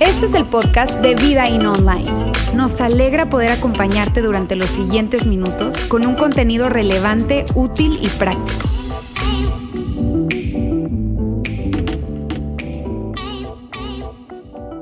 [0.00, 2.10] Este es el podcast de Vida In Online.
[2.54, 8.68] Nos alegra poder acompañarte durante los siguientes minutos con un contenido relevante, útil y práctico.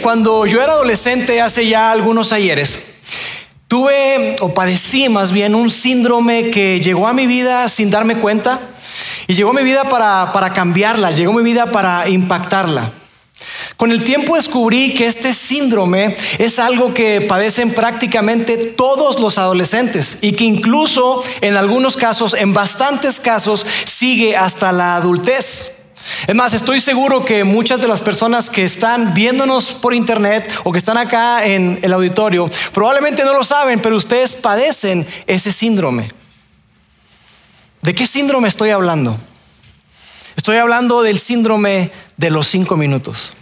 [0.03, 2.79] Cuando yo era adolescente, hace ya algunos ayeres,
[3.67, 8.61] tuve o padecí más bien un síndrome que llegó a mi vida sin darme cuenta
[9.29, 12.91] y llegó mi vida para, para cambiarla, llegó mi vida para impactarla.
[13.77, 20.19] Con el tiempo descubrí que este síndrome es algo que padecen prácticamente todos los adolescentes
[20.21, 25.73] y que incluso en algunos casos, en bastantes casos, sigue hasta la adultez.
[26.27, 30.73] Es más, estoy seguro que muchas de las personas que están viéndonos por internet o
[30.73, 36.09] que están acá en el auditorio probablemente no lo saben, pero ustedes padecen ese síndrome.
[37.83, 39.19] ¿De qué síndrome estoy hablando?
[40.49, 43.35] Estoy hablando del síndrome de los cinco minutos.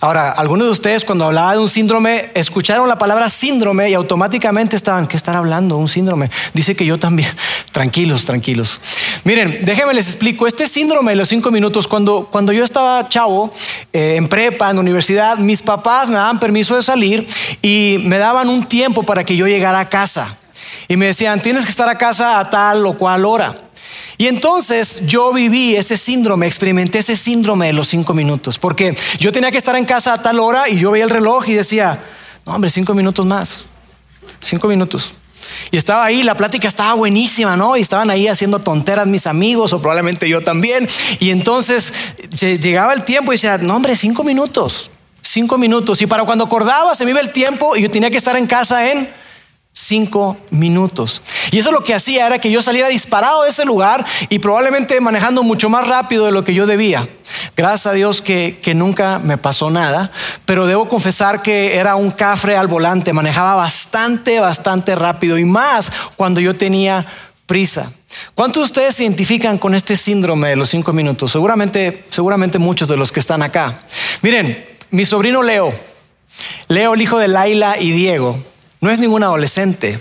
[0.00, 4.76] Ahora, algunos de ustedes cuando hablaba de un síndrome, escucharon la palabra síndrome y automáticamente
[4.76, 5.76] estaban, ¿qué están hablando?
[5.76, 6.30] Un síndrome.
[6.54, 7.28] Dice que yo también.
[7.72, 8.80] Tranquilos, tranquilos.
[9.24, 10.46] Miren, déjenme les explico.
[10.46, 13.52] Este síndrome de los cinco minutos, cuando, cuando yo estaba chavo,
[13.92, 17.26] eh, en prepa, en universidad, mis papás me daban permiso de salir
[17.60, 20.36] y me daban un tiempo para que yo llegara a casa.
[20.86, 23.65] Y me decían, tienes que estar a casa a tal o cual hora.
[24.18, 29.30] Y entonces yo viví ese síndrome, experimenté ese síndrome de los cinco minutos, porque yo
[29.30, 32.02] tenía que estar en casa a tal hora y yo veía el reloj y decía,
[32.46, 33.64] no hombre, cinco minutos más,
[34.40, 35.12] cinco minutos.
[35.70, 37.76] Y estaba ahí, la plática estaba buenísima, ¿no?
[37.76, 40.88] Y estaban ahí haciendo tonteras mis amigos, o probablemente yo también.
[41.20, 41.92] Y entonces
[42.60, 46.00] llegaba el tiempo y decía, no hombre, cinco minutos, cinco minutos.
[46.02, 48.46] Y para cuando acordaba se me iba el tiempo y yo tenía que estar en
[48.46, 49.08] casa en
[49.76, 51.20] cinco minutos.
[51.50, 54.98] Y eso lo que hacía era que yo saliera disparado de ese lugar y probablemente
[55.02, 57.06] manejando mucho más rápido de lo que yo debía.
[57.54, 60.10] Gracias a Dios que, que nunca me pasó nada,
[60.46, 65.92] pero debo confesar que era un cafre al volante, manejaba bastante, bastante rápido y más
[66.16, 67.06] cuando yo tenía
[67.44, 67.92] prisa.
[68.34, 71.32] ¿Cuántos de ustedes se identifican con este síndrome de los cinco minutos?
[71.32, 73.78] Seguramente, seguramente muchos de los que están acá.
[74.22, 75.70] Miren, mi sobrino Leo,
[76.68, 78.38] Leo, el hijo de Laila y Diego,
[78.86, 79.98] no es ningún adolescente.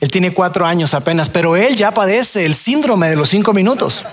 [0.00, 4.04] Él tiene cuatro años apenas, pero él ya padece el síndrome de los cinco minutos.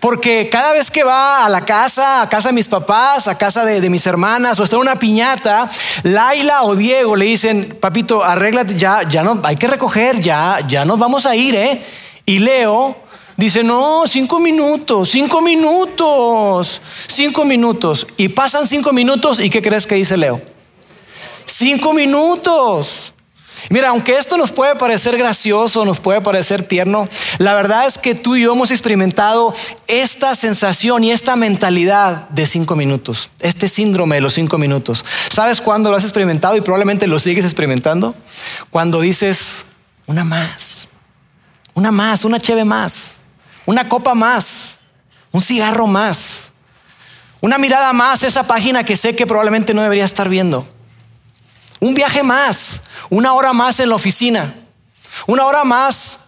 [0.00, 3.64] Porque cada vez que va a la casa, a casa de mis papás, a casa
[3.64, 5.70] de, mis hermanas, o está en una piñata,
[6.02, 10.84] Laila o Diego le dicen, papito, arréglate, ya, ya no, hay que recoger, ya, ya
[10.84, 11.80] nos vamos a ir, ¿eh?
[12.26, 12.96] Y Leo
[13.36, 18.08] dice, no, cinco minutos, cinco minutos, cinco minutos.
[18.16, 20.42] Y pasan cinco minutos, ¿y qué crees que dice Leo?
[21.44, 23.14] Cinco minutos.
[23.68, 27.06] Mira, aunque esto nos puede parecer gracioso, nos puede parecer tierno,
[27.38, 29.54] la verdad es que tú y yo hemos experimentado
[29.86, 35.04] esta sensación y esta mentalidad de cinco minutos, este síndrome de los cinco minutos.
[35.30, 38.14] ¿Sabes cuándo lo has experimentado y probablemente lo sigues experimentando?
[38.70, 39.66] Cuando dices,
[40.06, 40.88] una más,
[41.74, 43.16] una más, una cheve más,
[43.66, 44.76] una copa más,
[45.32, 46.50] un cigarro más,
[47.40, 50.66] una mirada más, esa página que sé que probablemente no debería estar viendo.
[51.80, 54.54] Un viaje más, una hora más en la oficina,
[55.26, 56.20] una hora más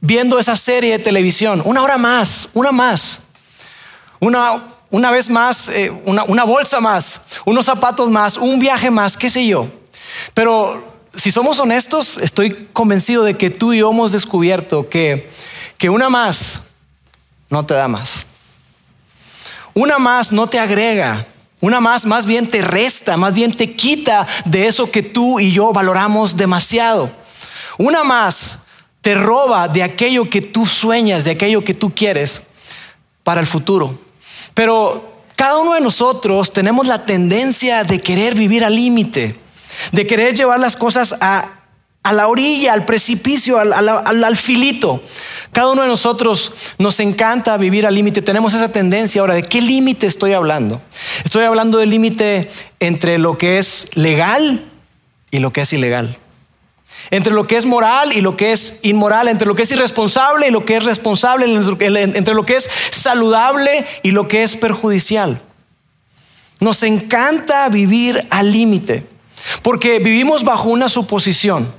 [0.00, 3.20] viendo esa serie de televisión, una hora más, una más,
[4.20, 9.16] una, una vez más, eh, una, una bolsa más, unos zapatos más, un viaje más,
[9.16, 9.68] qué sé yo.
[10.34, 15.30] Pero si somos honestos, estoy convencido de que tú y yo hemos descubierto que,
[15.76, 16.60] que una más
[17.50, 18.26] no te da más.
[19.74, 21.26] Una más no te agrega.
[21.60, 25.52] Una más, más bien te resta, más bien te quita de eso que tú y
[25.52, 27.10] yo valoramos demasiado.
[27.78, 28.58] Una más
[29.00, 32.42] te roba de aquello que tú sueñas, de aquello que tú quieres
[33.24, 33.98] para el futuro.
[34.54, 39.38] Pero cada uno de nosotros tenemos la tendencia de querer vivir al límite,
[39.92, 41.48] de querer llevar las cosas a,
[42.12, 43.72] la orilla, al precipicio, al,
[44.24, 45.02] al filito.
[45.52, 48.22] Cada uno de nosotros nos encanta vivir al límite.
[48.22, 49.20] Tenemos esa tendencia.
[49.20, 50.80] Ahora, ¿de qué límite estoy hablando?
[51.24, 52.50] Estoy hablando del límite
[52.80, 54.64] entre lo que es legal
[55.30, 56.16] y lo que es ilegal.
[57.10, 60.48] Entre lo que es moral y lo que es inmoral, entre lo que es irresponsable
[60.48, 65.40] y lo que es responsable, entre lo que es saludable y lo que es perjudicial.
[66.60, 69.06] Nos encanta vivir al límite,
[69.62, 71.77] porque vivimos bajo una suposición.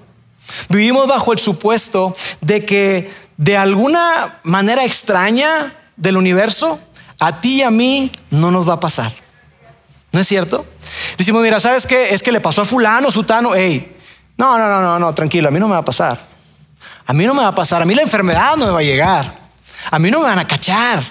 [0.69, 6.79] Vivimos bajo el supuesto de que de alguna manera extraña del universo,
[7.19, 9.11] a ti y a mí no nos va a pasar.
[10.11, 10.65] ¿No es cierto?
[11.17, 12.13] Decimos, mira, ¿sabes qué?
[12.13, 13.95] Es que le pasó a fulano, sutano, hey,
[14.37, 16.19] no, no, no, no, no, tranquilo, a mí no me va a pasar.
[17.05, 18.83] A mí no me va a pasar, a mí la enfermedad no me va a
[18.83, 19.37] llegar.
[19.91, 21.03] A mí no me van a cachar.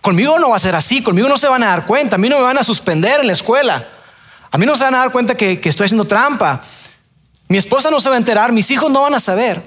[0.00, 2.28] Conmigo no va a ser así, conmigo no se van a dar cuenta, a mí
[2.28, 3.86] no me van a suspender en la escuela,
[4.50, 6.62] a mí no se van a dar cuenta que, que estoy haciendo trampa,
[7.50, 9.60] mi esposa no se va a enterar, mis hijos no van a saber.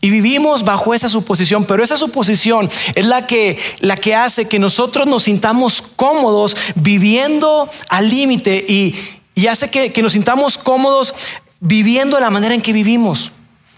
[0.00, 4.58] Y vivimos bajo esa suposición, pero esa suposición es la que, la que hace que
[4.58, 8.94] nosotros nos sintamos cómodos viviendo al límite y,
[9.34, 11.12] y, hace que, que nos sintamos cómodos
[11.60, 13.30] viviendo de la manera en que vivimos,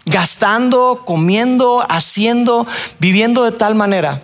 [0.04, 2.68] gastando, comiendo, haciendo,
[3.00, 4.22] viviendo de tal manera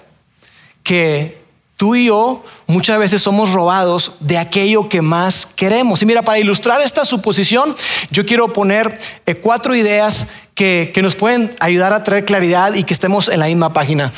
[0.85, 1.46] que
[1.77, 6.03] tú y yo muchas veces somos robados de aquello que más queremos.
[6.03, 7.77] Y mira, para ilustrar esta suposición,
[8.11, 12.95] yo quiero poner eh, cuatro ideas que, nos pueden ayudar a traer claridad y que
[12.95, 14.13] estemos en la misma página.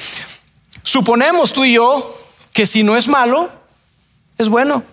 [0.85, 2.17] Suponemos tú y yo
[2.53, 3.51] que si no es malo,
[4.39, 4.85] es bueno.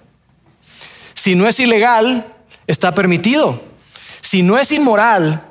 [1.14, 2.34] Si no es ilegal,
[2.68, 3.62] está permitido.
[4.22, 5.46] Si no es inmoral,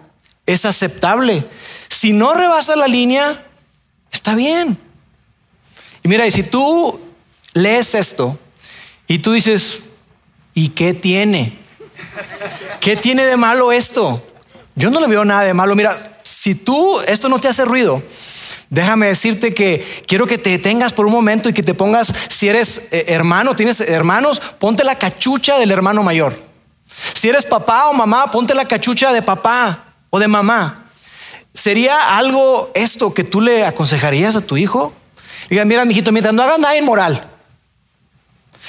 [0.46, 1.46] es aceptable.
[1.88, 3.46] Si no rebasa la línea,
[4.10, 4.83] está bien.
[6.04, 7.00] Y mira, y si tú
[7.54, 8.38] lees esto
[9.06, 9.80] y tú dices,
[10.52, 11.56] ¿y qué tiene?
[12.78, 14.22] ¿Qué tiene de malo esto?
[14.74, 15.74] Yo no le veo nada de malo.
[15.74, 18.02] Mira, si tú esto no te hace ruido,
[18.68, 22.50] déjame decirte que quiero que te detengas por un momento y que te pongas, si
[22.50, 26.38] eres eh, hermano, tienes hermanos, ponte la cachucha del hermano mayor.
[27.14, 30.84] Si eres papá o mamá, ponte la cachucha de papá o de mamá.
[31.54, 34.92] ¿Sería algo esto que tú le aconsejarías a tu hijo?
[35.48, 37.30] Digan, mira, mijito, mientras no hagas nada inmoral.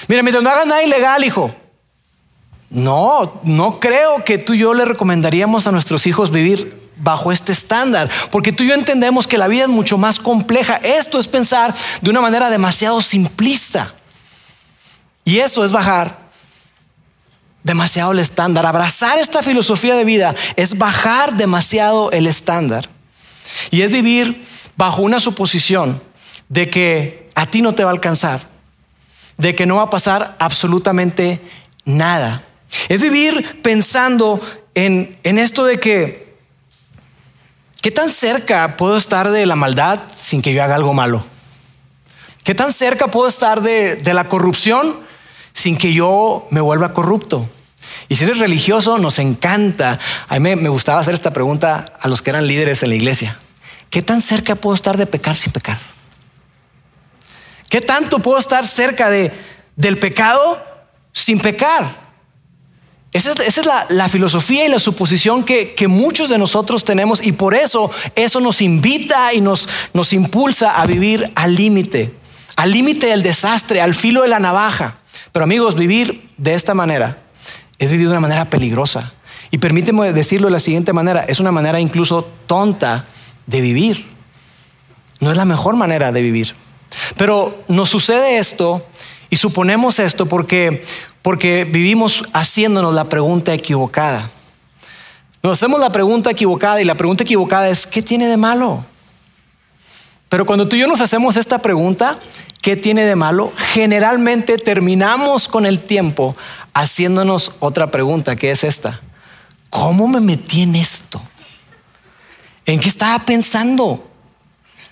[0.07, 1.53] Mira, mientras no hagas nada ilegal, hijo.
[2.69, 7.51] No, no creo que tú y yo le recomendaríamos a nuestros hijos vivir bajo este
[7.51, 10.75] estándar, porque tú y yo entendemos que la vida es mucho más compleja.
[10.77, 13.93] Esto es pensar de una manera demasiado simplista.
[15.23, 16.25] Y eso es bajar
[17.63, 18.65] demasiado el estándar.
[18.65, 22.89] Abrazar esta filosofía de vida es bajar demasiado el estándar.
[23.71, 24.45] Y es vivir
[24.77, 26.01] bajo una suposición
[26.49, 28.41] de que a ti no te va a alcanzar,
[29.37, 31.41] de que no va a pasar absolutamente
[31.83, 32.43] nada.
[32.89, 34.41] Es vivir pensando
[34.73, 36.35] en, esto de que,
[37.81, 41.25] ¿qué tan cerca puedo estar de la maldad sin que yo haga algo malo?
[42.43, 44.99] ¿Qué tan cerca puedo estar de, la corrupción
[45.53, 47.49] sin que yo me vuelva corrupto?
[48.07, 49.99] Y si eres religioso, nos encanta.
[50.27, 53.37] A mí me, gustaba hacer esta pregunta a los que eran líderes en la iglesia.
[53.89, 55.94] ¿Qué tan cerca puedo estar de pecar sin pecar?
[57.69, 59.31] ¿Qué tanto puedo estar cerca de,
[59.75, 60.63] del pecado
[61.11, 62.05] sin pecar?
[63.15, 67.89] Esa es, la, filosofía y la suposición que, muchos de nosotros tenemos y por eso
[68.13, 72.13] eso nos invita y nos, nos impulsa a vivir al límite,
[72.57, 74.97] al límite del desastre, al filo de la navaja.
[75.31, 77.19] Pero amigos, vivir de esta manera
[77.79, 79.13] es vivir de una manera peligrosa.
[79.49, 83.05] Y permíteme decirlo de la siguiente manera, es una manera incluso tonta
[83.47, 84.07] de vivir.
[85.21, 86.53] No es la mejor manera de vivir.
[87.17, 88.85] Pero nos sucede esto
[89.29, 90.83] y suponemos esto porque
[91.25, 94.29] porque vivimos haciéndonos la pregunta equivocada.
[95.41, 98.85] Nos hacemos la pregunta equivocada y la pregunta equivocada es, ¿qué tiene de malo?
[100.29, 102.19] Pero cuando tú y yo nos hacemos esta pregunta,
[102.61, 103.51] ¿qué tiene de malo?
[103.57, 106.35] Generalmente terminamos con el tiempo
[106.75, 109.01] haciéndonos otra pregunta, que es esta.
[109.71, 111.19] ¿Cómo me metí en esto?
[112.67, 114.11] ¿En qué estaba pensando?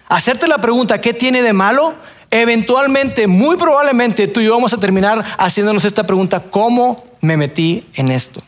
[0.07, 1.95] Hacerte la pregunta, ¿qué tiene de malo?
[2.33, 7.85] eventualmente, muy probablemente tú y yo vamos a terminar haciéndonos esta pregunta, ¿cómo me metí
[7.93, 8.41] en esto?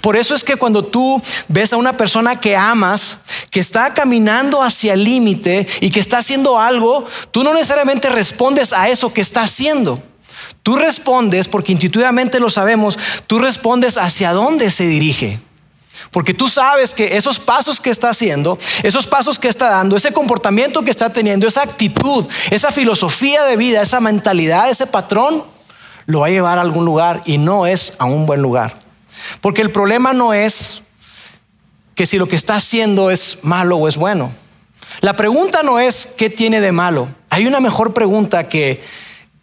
[0.00, 3.18] Por eso es que cuando tú ves a una persona que amas,
[3.50, 8.72] que está caminando hacia el límite y que está haciendo algo, tú no necesariamente respondes
[8.72, 10.02] a eso que está haciendo.
[10.62, 15.40] Tú respondes, porque intuitivamente lo sabemos, tú respondes hacia dónde se dirige.
[16.10, 20.12] Porque tú sabes que esos pasos que está haciendo, esos pasos que está dando, ese
[20.12, 25.44] comportamiento que está teniendo, esa actitud, esa filosofía de vida, esa mentalidad, ese patrón,
[26.06, 28.76] lo va a llevar a algún lugar y no es a un buen lugar.
[29.40, 30.82] Porque el problema no es
[31.94, 34.32] que si lo que está haciendo es malo o es bueno.
[35.00, 37.08] La pregunta no es qué tiene de malo.
[37.30, 38.82] Hay una mejor pregunta que,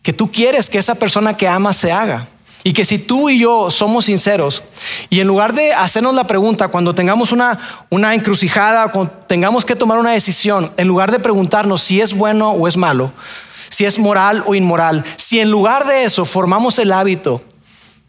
[0.01, 2.27] que tú quieres que esa persona que amas se haga.
[2.63, 4.63] Y que si tú y yo somos sinceros
[5.09, 9.75] y en lugar de hacernos la pregunta cuando tengamos una, una encrucijada, cuando tengamos que
[9.75, 13.13] tomar una decisión, en lugar de preguntarnos si es bueno o es malo,
[13.69, 17.41] si es moral o inmoral, si en lugar de eso formamos el hábito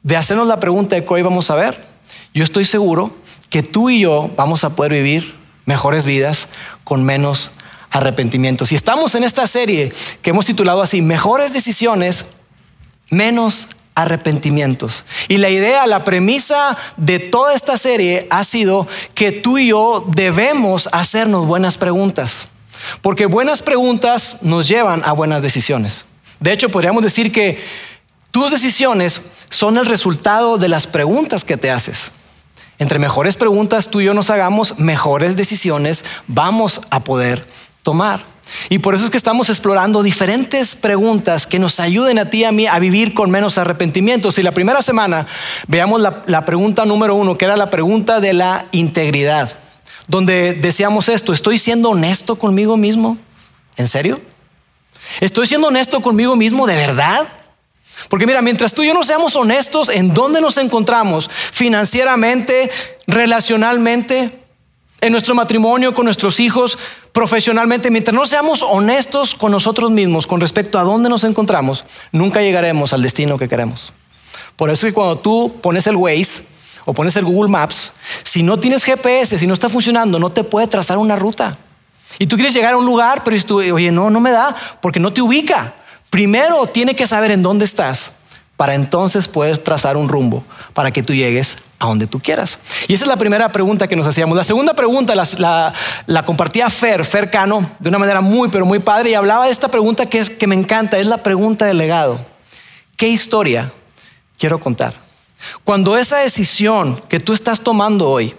[0.03, 1.87] de hacernos la pregunta de qué hoy vamos a ver,
[2.35, 3.15] yo estoy seguro
[3.51, 6.49] que tú y yo vamos a poder vivir mejores vidas
[6.83, 7.53] con menos
[7.91, 8.67] arrepentimiento.
[8.67, 9.93] Si estamos en esta serie
[10.23, 12.25] que hemos titulado así, mejores decisiones,
[13.11, 13.69] menos
[14.03, 15.05] arrepentimientos.
[15.29, 20.05] Y la idea, la premisa de toda esta serie ha sido que tú y yo
[20.09, 22.49] debemos hacernos buenas preguntas.
[23.03, 26.05] Porque buenas preguntas nos llevan a buenas decisiones.
[26.39, 27.63] De hecho, podríamos decir que
[28.31, 32.13] tus decisiones son el resultado de las preguntas que te haces.
[32.79, 37.47] Entre mejores preguntas tú y yo nos hagamos, mejores decisiones vamos a poder
[37.83, 38.25] tomar.
[38.73, 42.45] Y por eso es que estamos explorando diferentes preguntas que nos ayuden a ti y
[42.45, 44.39] a mí a vivir con menos arrepentimientos.
[44.39, 45.27] Y la primera semana
[45.67, 49.53] veamos la, la pregunta número uno, que era la pregunta de la integridad,
[50.07, 53.19] donde decíamos esto, ¿estoy siendo honesto conmigo mismo?
[53.77, 54.21] ¿En serio?
[55.21, 57.27] ¿Estoy siendo honesto conmigo mismo de verdad?
[58.09, 62.71] Porque mira, mientras tú y yo no seamos honestos en dónde nos encontramos financieramente,
[63.09, 64.40] relacionalmente,
[65.01, 66.79] en nuestro matrimonio, con nuestros hijos,
[67.13, 72.43] profesionalmente, mientras no seamos honestos con nosotros mismos con respecto a dónde nos encontramos, nunca
[72.43, 73.93] llegaremos al destino que queremos.
[74.57, 76.45] Por eso que cuando tú pones el Waze
[76.85, 77.93] o pones el Google Maps,
[78.25, 81.57] si no tienes GPS, si no está funcionando, no te puede trazar una ruta.
[82.19, 85.01] Y tú quieres llegar a un lugar, pero tú, oye, no, no me da, porque
[85.01, 85.75] no te ubica.
[86.11, 88.13] Primero tiene que saber en dónde estás
[88.57, 92.59] para entonces poder trazar un rumbo para que tú llegues a donde tú quieras.
[92.89, 94.37] Y esa es la primera pregunta que nos hacíamos.
[94.37, 99.11] La segunda pregunta la, compartía Fer, Fer Cano, de una manera muy, pero muy padre,
[99.11, 102.21] y hablaba de esta pregunta que, es, que me encanta, es la pregunta del legado.
[102.97, 103.73] ¿Qué historia
[104.39, 104.95] quiero contar?
[105.65, 108.35] Cuando esa decisión que tú estás tomando hoy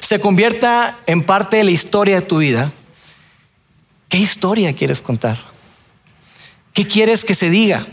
[0.00, 2.70] se convierta en parte de la historia de tu vida,
[4.08, 5.38] ¿qué historia quieres contar?
[6.72, 7.84] ¿Qué quieres que se diga?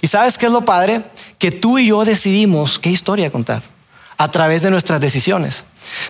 [0.00, 1.02] ¿Y sabes qué es lo padre?
[1.38, 3.73] Que tú y yo decidimos qué historia contar
[4.16, 5.64] a través de nuestras decisiones.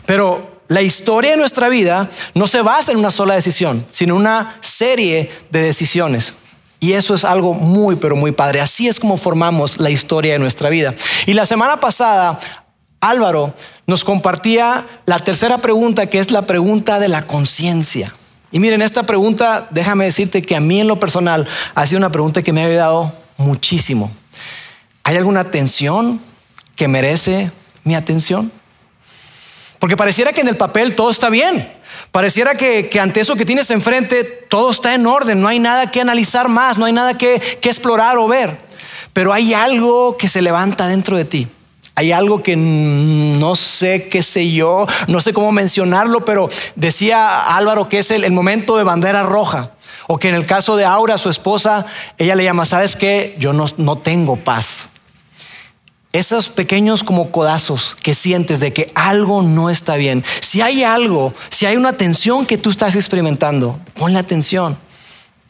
[0.07, 4.21] Pero la historia de nuestra vida no se basa en una sola decisión, sino en
[4.21, 6.35] una serie de decisiones.
[6.81, 8.61] Y eso es algo muy, pero muy padre.
[8.61, 10.95] Así es como formamos la historia de nuestra vida.
[11.27, 12.39] Y la semana pasada,
[13.01, 13.55] Álvaro
[13.87, 18.15] nos compartía la tercera pregunta, que es la pregunta de la conciencia.
[18.51, 22.13] Y miren, esta pregunta, déjame decirte que a mí en lo personal ha sido una
[22.13, 24.11] pregunta que me ha ayudado muchísimo.
[25.03, 26.21] ¿Hay alguna tensión
[26.77, 27.51] que merece
[27.85, 28.51] mi atención.
[29.79, 31.71] Porque pareciera que en el papel todo está bien.
[32.11, 36.01] Pareciera que, ante eso que tienes enfrente todo está en orden, no hay nada que
[36.01, 38.57] analizar más, no hay nada que, que explorar o ver.
[39.13, 41.49] Pero hay algo que se levanta dentro de ti.
[41.97, 47.89] Hay algo que no sé qué sé yo, no sé cómo mencionarlo, pero decía Álvaro
[47.89, 49.73] que es el, el, momento de bandera roja.
[50.07, 51.87] O que en el caso de Aura, su esposa,
[52.19, 53.37] ella le llama, ¿sabes qué?
[53.39, 54.89] Yo no, no tengo paz
[56.15, 60.25] esos pequeños como codazos que sientes de que algo no está bien.
[60.41, 64.79] Si hay algo, si hay una tensión que tú estás experimentando, ponle atención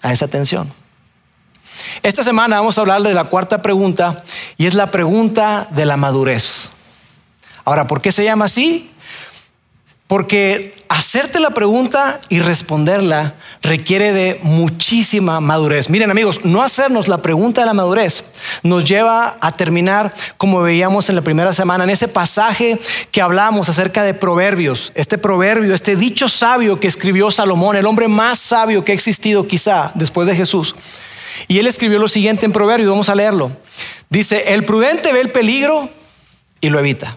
[0.01, 0.73] a esa tensión.
[2.03, 4.25] Esta semana vamos a hablar de la cuarta pregunta
[4.57, 6.71] y es la pregunta de la madurez.
[7.67, 8.91] Ahora, ¿por qué se llama así?
[10.07, 15.89] Porque hacerte la pregunta y responderla requiere de muchísima madurez.
[15.89, 18.25] Miren amigos, no hacernos la pregunta de la madurez
[18.63, 22.79] nos lleva a terminar como veíamos en la primera semana, en ese pasaje
[23.11, 28.07] que hablamos acerca de proverbios, este proverbio, este dicho sabio que escribió Salomón, el hombre
[28.07, 30.75] más sabio que ha existido quizá después de Jesús.
[31.49, 33.51] Y él escribió lo siguiente en proverbio, vamos a leerlo.
[34.11, 35.89] Dice, el prudente ve el peligro
[36.61, 37.17] y lo evita.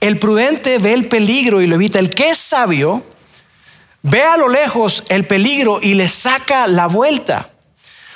[0.00, 1.98] El prudente ve el peligro y lo evita.
[1.98, 3.02] El que es sabio
[4.04, 7.50] ve a lo lejos el peligro y le saca la vuelta.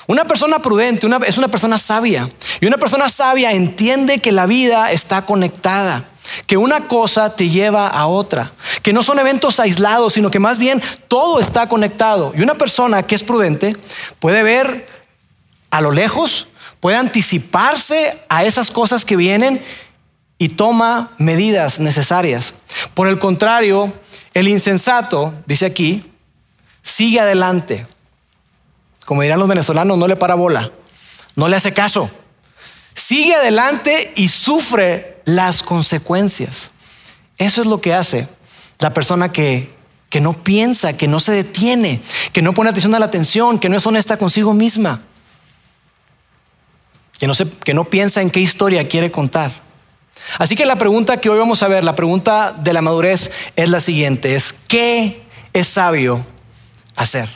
[0.06, 2.28] Una persona prudente es una persona sabia.
[2.60, 6.04] Y una persona sabia entiende que la vida está conectada,
[6.46, 8.52] que una cosa te lleva a otra,
[8.82, 12.32] que no son eventos aislados, sino que más bien todo está conectado.
[12.36, 13.76] Y una persona que es prudente
[14.18, 14.86] puede ver
[15.70, 16.48] a lo lejos,
[16.80, 19.62] puede anticiparse a esas cosas que vienen
[20.36, 22.52] y toma medidas necesarias.
[22.94, 23.92] Por el contrario,
[24.34, 26.04] el insensato, dice aquí,
[26.82, 27.86] sigue adelante.
[29.04, 30.70] Como dirán los venezolanos, no le para bola,
[31.34, 32.10] no le hace caso.
[32.94, 36.72] Sigue adelante y sufre las consecuencias.
[37.38, 38.28] Eso es lo que hace
[38.80, 39.70] la persona que,
[40.08, 42.00] que no piensa, que no se detiene,
[42.32, 45.02] que no pone atención a la atención, que no es honesta consigo misma,
[47.18, 49.67] que no, se, que no piensa en qué historia quiere contar.
[50.36, 53.70] Así que la pregunta que hoy vamos a ver, la pregunta de la madurez es
[53.70, 56.24] la siguiente, es ¿qué es sabio
[56.96, 57.28] hacer?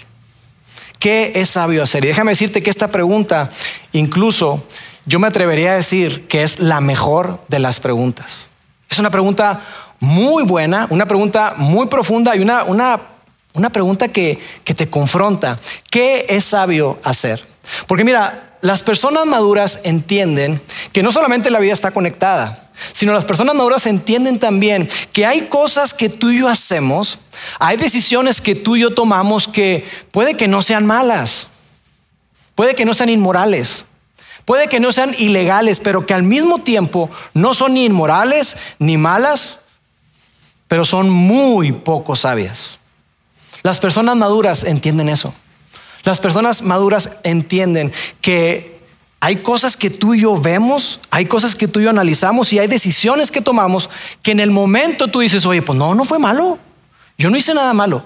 [0.99, 2.05] ¿Qué es sabio hacer?
[2.05, 3.49] Y déjame decirte que esta pregunta,
[3.93, 4.65] incluso
[5.07, 8.47] yo me atrevería a decir que es la mejor de las preguntas.
[8.89, 9.63] Es una pregunta
[9.99, 13.01] muy buena, una pregunta muy profunda y una, una,
[13.55, 15.59] una pregunta que, que te confronta.
[15.91, 17.45] ¿Qué es sabio hacer?
[17.87, 20.61] Porque mira, las personas maduras entienden
[20.93, 25.43] que no solamente la vida está conectada, sino las personas maduras entienden también que hay
[25.43, 27.19] cosas que tú y yo hacemos,
[27.59, 31.49] hay decisiones que tú y yo tomamos que puede que no sean malas,
[32.55, 33.85] puede que no sean inmorales,
[34.45, 38.97] puede que no sean ilegales, pero que al mismo tiempo no son ni inmorales ni
[38.97, 39.59] malas,
[40.69, 42.79] pero son muy poco sabias.
[43.62, 45.35] Las personas maduras entienden eso.
[46.05, 48.72] Las personas maduras entienden que
[49.25, 52.59] hay cosas que tú y yo vemos, hay cosas que tú y yo analizamos y
[52.59, 53.88] hay decisiones que tomamos
[54.21, 56.59] que en el momento tú dices, oye, pues no, no fue malo.
[57.17, 58.02] Yo no hice nada malo.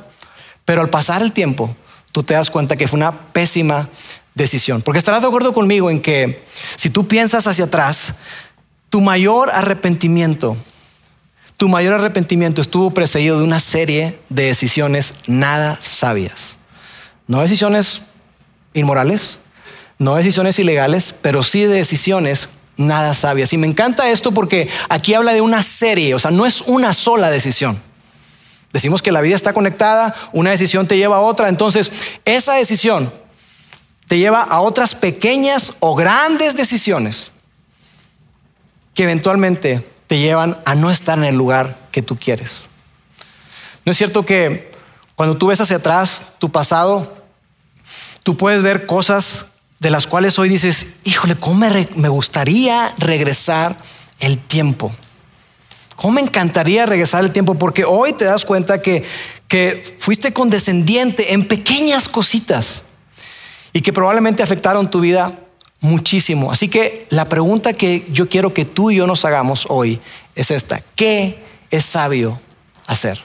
[0.67, 1.75] Pero al pasar el tiempo,
[2.13, 3.89] tú te das cuenta que fue una pésima
[4.35, 4.83] decisión.
[4.83, 6.45] Porque estarás de acuerdo conmigo en que
[6.77, 8.17] si tú piensas hacia atrás,
[8.91, 10.55] tu mayor arrepentimiento,
[11.57, 16.59] tu mayor arrepentimiento estuvo precedido de una serie de decisiones nada sabias.
[17.27, 18.03] No decisiones
[18.75, 19.39] inmorales,
[19.99, 23.53] no decisiones ilegales, pero sí de decisiones nada sabias.
[23.53, 26.93] Y me encanta esto porque aquí habla de una serie, o sea, no es una
[26.93, 27.81] sola decisión.
[28.73, 31.91] Decimos que la vida está conectada, una decisión te lleva a otra, entonces
[32.25, 33.13] esa decisión
[34.07, 37.33] te lleva a otras pequeñas o grandes decisiones
[38.95, 42.69] que eventualmente te llevan a no estar en el lugar que tú quieres.
[43.85, 44.71] ¿No es cierto que
[45.15, 47.17] cuando tú ves hacia atrás tu pasado,
[48.23, 49.47] tú puedes ver cosas
[49.79, 53.77] de las cuales hoy dices, híjole, ¿cómo me, me gustaría regresar
[54.21, 54.93] el tiempo?
[55.97, 57.55] ¿Cómo me encantaría regresar el tiempo?
[57.55, 59.05] Porque hoy te das cuenta que,
[59.49, 62.83] que fuiste condescendiente en pequeñas cositas
[63.73, 65.39] y que probablemente afectaron tu vida
[65.81, 66.53] muchísimo.
[66.53, 70.01] Así que la pregunta que yo quiero que tú y yo nos hagamos hoy
[70.35, 70.83] es esta.
[70.95, 72.41] ¿Qué es sabio
[72.87, 73.21] hacer?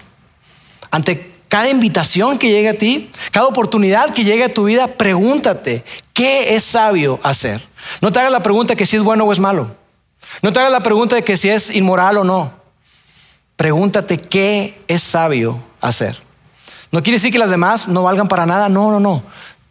[0.92, 5.84] Ante cada invitación que llegue a ti, cada oportunidad que llegue a tu vida, pregúntate,
[6.14, 7.62] ¿qué es sabio hacer?
[8.00, 9.76] No te hagas la pregunta que si es bueno o es malo.
[10.42, 12.54] No te hagas la pregunta de que si es inmoral o no.
[13.58, 16.18] Pregúntate qué es sabio hacer.
[16.90, 19.22] No quiere decir que las demás no valgan para nada, no, no, no.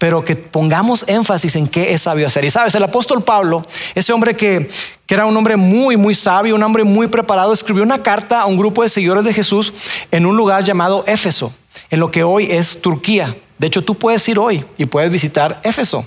[0.00, 2.44] Pero que pongamos énfasis en qué es sabio hacer.
[2.44, 3.62] Y sabes, el apóstol Pablo,
[3.94, 4.68] ese hombre que,
[5.06, 8.46] que era un hombre muy, muy sabio, un hombre muy preparado, escribió una carta a
[8.46, 9.72] un grupo de seguidores de Jesús
[10.10, 11.52] en un lugar llamado Éfeso,
[11.90, 13.36] en lo que hoy es Turquía.
[13.58, 16.04] De hecho, tú puedes ir hoy y puedes visitar Éfeso.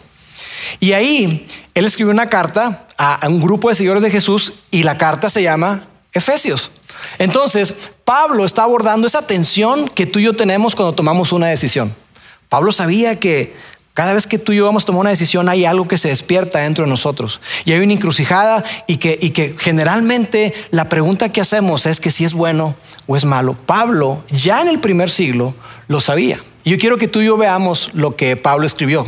[0.79, 4.97] Y ahí él escribió una carta a un grupo de seguidores de Jesús y la
[4.97, 6.71] carta se llama Efesios.
[7.19, 11.93] Entonces, Pablo está abordando esa tensión que tú y yo tenemos cuando tomamos una decisión.
[12.49, 13.55] Pablo sabía que
[13.93, 16.09] cada vez que tú y yo vamos a tomar una decisión hay algo que se
[16.09, 21.29] despierta dentro de nosotros y hay una encrucijada y que, y que generalmente la pregunta
[21.29, 22.75] que hacemos es que si es bueno
[23.05, 23.55] o es malo.
[23.65, 25.53] Pablo ya en el primer siglo
[25.87, 26.39] lo sabía.
[26.63, 29.07] Y yo quiero que tú y yo veamos lo que Pablo escribió.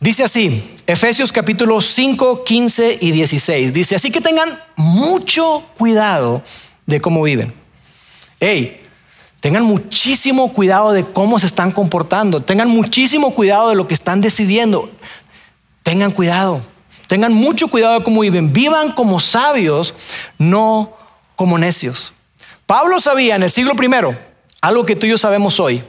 [0.00, 3.72] Dice así, Efesios capítulo 5, 15 y 16.
[3.72, 6.42] Dice, así que tengan mucho cuidado
[6.86, 7.52] de cómo viven.
[8.40, 8.80] Hey,
[9.40, 12.40] tengan muchísimo cuidado de cómo se están comportando.
[12.40, 14.90] Tengan muchísimo cuidado de lo que están decidiendo.
[15.82, 16.62] Tengan cuidado.
[17.06, 18.52] Tengan mucho cuidado de cómo viven.
[18.52, 19.94] Vivan como sabios,
[20.38, 20.96] no
[21.36, 22.12] como necios.
[22.66, 24.16] Pablo sabía en el siglo primero
[24.60, 25.82] algo que tú y yo sabemos hoy,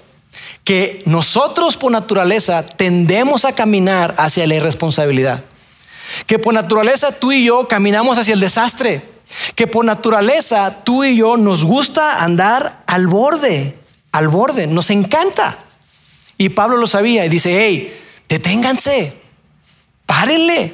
[0.64, 5.44] que nosotros por naturaleza tendemos a caminar hacia la irresponsabilidad.
[6.26, 9.02] Que por naturaleza tú y yo caminamos hacia el desastre
[9.56, 13.78] que por naturaleza tú y yo nos gusta andar al borde,
[14.12, 15.58] al borde, nos encanta.
[16.38, 19.14] Y Pablo lo sabía y dice, hey, deténganse,
[20.06, 20.74] párenle,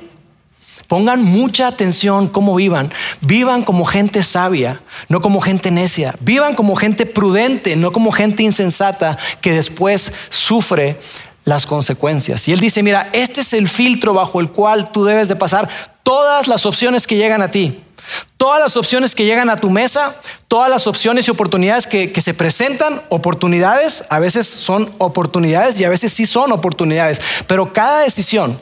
[0.88, 2.92] pongan mucha atención cómo vivan,
[3.22, 8.44] vivan como gente sabia, no como gente necia, vivan como gente prudente, no como gente
[8.44, 10.98] insensata que después sufre
[11.44, 12.48] las consecuencias.
[12.48, 15.70] Y él dice, mira, este es el filtro bajo el cual tú debes de pasar
[16.04, 17.84] todas las opciones que llegan a ti.
[18.38, 20.16] Todas las opciones que llegan a tu mesa,
[20.48, 25.90] todas las opciones y oportunidades que, se presentan, oportunidades, a veces son oportunidades y a
[25.90, 28.58] veces sí son oportunidades, pero cada decisión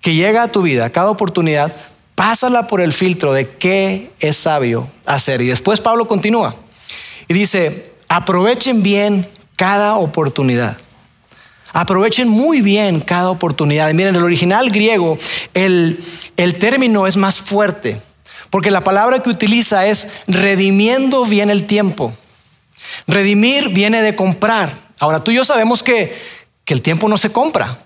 [0.00, 1.72] que llega a tu vida, cada oportunidad,
[2.14, 5.40] pásala por el filtro de qué es sabio hacer.
[5.42, 6.54] Y después Pablo continúa
[7.26, 10.76] y dice, aprovechen bien cada oportunidad.
[11.72, 13.92] Aprovechen muy bien cada oportunidad.
[13.94, 15.18] miren, en el original griego,
[15.54, 16.04] el,
[16.36, 18.00] el término es más fuerte.
[18.54, 22.12] Porque la palabra que utiliza es redimiendo bien el tiempo.
[23.08, 24.78] Redimir viene de comprar.
[25.00, 26.16] Ahora tú y yo sabemos que,
[26.64, 27.80] que el tiempo no se compra.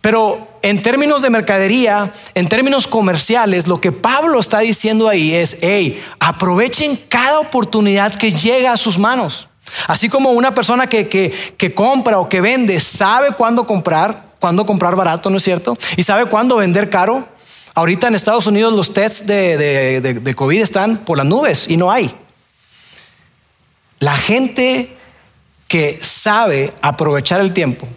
[0.00, 5.58] Pero en términos de mercadería, en términos comerciales, lo que Pablo está diciendo ahí es,
[5.60, 9.50] hey, aprovechen cada oportunidad que llega a sus manos.
[9.88, 14.64] Así como una persona que, que, que compra o que vende sabe cuándo comprar, cuándo
[14.64, 15.76] comprar barato, ¿no es cierto?
[15.98, 17.28] Y sabe cuándo vender caro.
[17.74, 22.14] Ahorita en Estados Unidos los tests de, COVID están por las nubes y no hay.
[23.98, 24.96] La gente
[25.66, 27.88] que sabe aprovechar el tiempo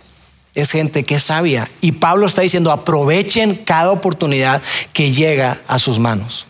[0.56, 1.70] es gente que es sabia.
[1.80, 4.64] Y Pablo está diciendo, aprovechen cada oportunidad
[4.94, 6.48] que llega a sus manos.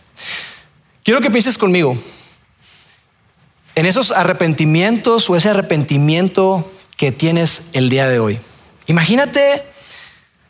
[1.04, 1.98] Quiero que pienses conmigo
[3.74, 8.40] en esos arrepentimientos o ese arrepentimiento que tienes el día de hoy.
[8.86, 9.62] Imagínate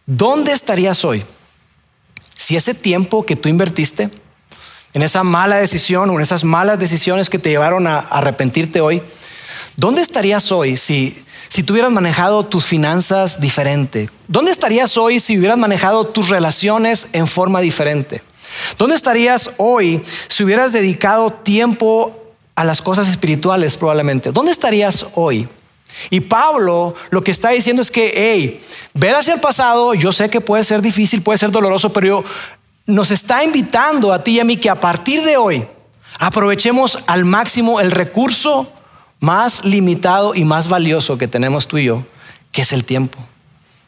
[0.06, 1.24] dónde estarías hoy
[2.38, 4.08] si ese tiempo que tú invertiste
[4.94, 9.02] en esa mala decisión o en esas malas decisiones que te llevaron a arrepentirte hoy,
[9.76, 14.08] ¿dónde estarías hoy si, si tuvieras manejado tus finanzas diferente?
[14.28, 18.22] ¿Dónde estarías hoy si hubieras manejado tus relaciones en forma diferente?
[18.78, 22.22] ¿Dónde estarías hoy si hubieras dedicado tiempo
[22.54, 24.30] a las cosas espirituales probablemente?
[24.30, 25.48] ¿Dónde estarías hoy?
[26.10, 28.60] Y Pablo lo que está diciendo es que, hey,
[28.94, 32.24] ver hacia el pasado, yo sé que puede ser difícil, puede ser doloroso, pero
[32.86, 35.64] nos está invitando a ti y a mí que a partir de hoy
[36.18, 38.72] aprovechemos al máximo el recurso
[39.20, 42.04] más limitado y más valioso que tenemos tú y yo,
[42.52, 43.18] que es el tiempo.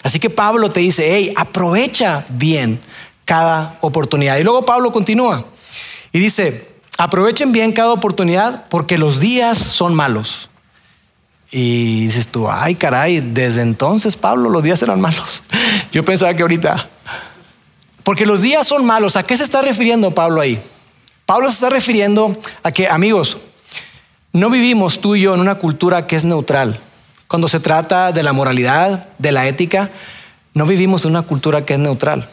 [0.02, 2.80] Así que Pablo te dice, hey, aprovecha bien
[3.24, 4.38] cada oportunidad.
[4.38, 5.44] Y luego Pablo continúa
[6.12, 6.68] y dice,
[6.98, 10.49] aprovechen bien cada oportunidad porque los días son malos.
[11.50, 15.42] Y dices tú, ay caray, desde entonces Pablo los días eran malos.
[15.92, 16.88] Yo pensaba que ahorita,
[18.04, 20.60] porque los días son malos, ¿a qué se está refiriendo Pablo ahí?
[21.26, 23.38] Pablo se está refiriendo a que, amigos,
[24.32, 26.80] no vivimos tú y yo en una cultura que es neutral.
[27.26, 29.90] Cuando se trata de la moralidad, de la ética,
[30.54, 32.28] no vivimos en una cultura que es neutral.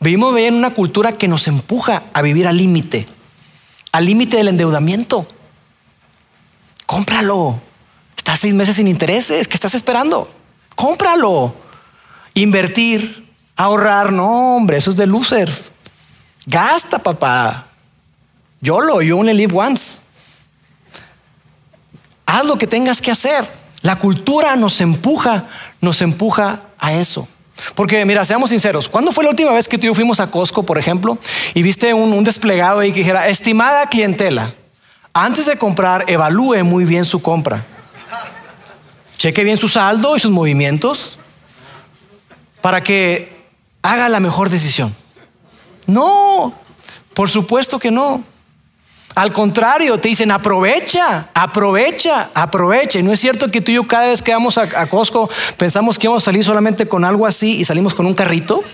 [0.00, 3.06] Vivimos en una cultura que nos empuja a vivir al límite,
[3.92, 5.26] al límite del endeudamiento.
[6.86, 7.60] Cómpralo,
[8.22, 9.48] Estás seis meses sin intereses.
[9.48, 10.32] ¿Qué estás esperando?
[10.76, 11.52] Cómpralo.
[12.34, 14.12] Invertir, ahorrar.
[14.12, 15.72] No, hombre, eso es de losers.
[16.46, 17.66] Gasta, papá.
[18.60, 19.98] Yo lo, you only live once.
[22.24, 23.44] Haz lo que tengas que hacer.
[23.80, 25.48] La cultura nos empuja,
[25.80, 27.26] nos empuja a eso.
[27.74, 30.30] Porque mira, seamos sinceros, ¿cuándo fue la última vez que tú y yo fuimos a
[30.30, 31.18] Costco, por ejemplo,
[31.54, 34.54] y viste un, un, desplegado ahí que dijera, estimada clientela,
[35.12, 37.66] antes de comprar, evalúe muy bien su compra?
[39.22, 41.16] Cheque bien su saldo y sus movimientos
[42.60, 43.32] para que
[43.80, 44.92] haga la mejor decisión.
[45.86, 46.52] No,
[47.14, 48.24] por supuesto que no.
[49.14, 52.98] Al contrario, te dicen aprovecha, aprovecha, aprovecha.
[52.98, 56.00] Y no es cierto que tú y yo cada vez que vamos a, Costco pensamos
[56.00, 58.64] que íbamos a salir solamente con algo así y salimos con un carrito.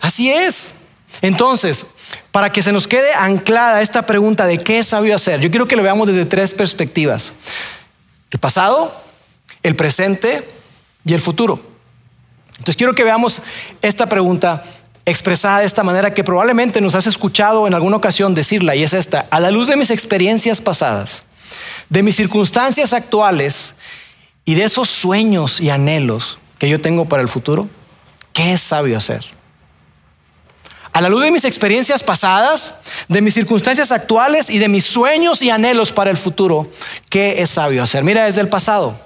[0.00, 0.74] Así es.
[1.20, 1.84] Entonces,
[2.30, 5.66] para que se nos quede anclada esta pregunta de qué es sabio hacer, yo quiero
[5.66, 7.32] que lo veamos desde tres perspectivas.
[8.30, 8.94] El pasado,
[9.62, 10.48] el presente
[11.04, 11.60] y el futuro.
[12.50, 13.42] Entonces quiero que veamos
[13.82, 14.62] esta pregunta
[15.06, 18.92] expresada de esta manera que probablemente nos has escuchado en alguna ocasión decirla y es
[18.92, 19.26] esta.
[19.30, 21.22] A la luz de mis experiencias pasadas,
[21.88, 23.74] de mis circunstancias actuales
[24.44, 27.68] y de esos sueños y anhelos que yo tengo para el futuro,
[28.32, 29.39] ¿qué es sabio hacer?
[30.92, 32.74] A la luz de mis experiencias pasadas,
[33.08, 36.68] de mis circunstancias actuales y de mis sueños y anhelos para el futuro,
[37.08, 38.02] ¿qué es sabio hacer?
[38.02, 38.98] Mira, desde el pasado.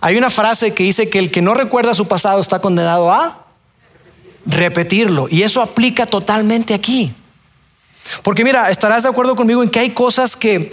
[0.00, 3.46] Hay una frase que dice que el que no recuerda su pasado está condenado a
[4.46, 5.28] repetirlo.
[5.30, 7.12] Y eso aplica totalmente aquí.
[8.22, 10.72] Porque mira, estarás de acuerdo conmigo en que hay cosas que,